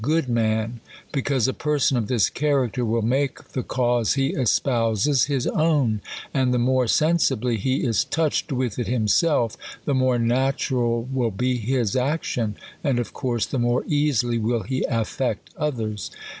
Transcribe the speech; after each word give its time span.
good 0.03 0.27
man; 0.27 0.79
because 1.11 1.47
a 1.47 1.53
person 1.53 1.95
of 1.95 2.07
this 2.07 2.27
character 2.27 2.83
will 2.83 3.03
make 3.03 3.49
the 3.49 3.61
cause 3.61 4.13
he 4.13 4.29
espouses 4.29 5.25
his 5.25 5.45
own; 5.45 6.01
and 6.33 6.51
the 6.51 6.57
more 6.57 6.87
sensibly 6.87 7.55
he 7.55 7.83
is 7.83 8.03
touched 8.05 8.51
with 8.51 8.79
it 8.79 8.87
himself, 8.87 9.55
the 9.85 9.93
more 9.93 10.17
natural 10.17 11.03
will 11.13 11.29
be 11.29 11.55
his 11.57 11.95
action; 11.95 12.57
and, 12.83 12.97
of 12.97 13.13
course, 13.13 13.45
the 13.45 13.59
more 13.59 13.83
easily 13.85 14.39
will 14.39 14.63
he 14.63 14.83
affect 14.85 15.51
others. 15.55 16.09